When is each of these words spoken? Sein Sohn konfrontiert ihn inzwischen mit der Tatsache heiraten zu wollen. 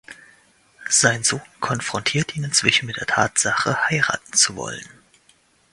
Sein 0.89 1.23
Sohn 1.23 1.43
konfrontiert 1.59 2.35
ihn 2.35 2.43
inzwischen 2.45 2.87
mit 2.87 2.97
der 2.97 3.05
Tatsache 3.05 3.87
heiraten 3.91 4.33
zu 4.33 4.55
wollen. 4.55 4.89